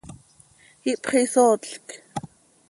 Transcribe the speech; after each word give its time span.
Ihpxisootlc. 0.91 1.87